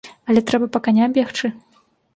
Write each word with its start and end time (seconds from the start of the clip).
Але 0.29 0.41
трэба 0.51 0.69
па 0.77 0.83
каня 0.89 1.11
бегчы. 1.19 1.47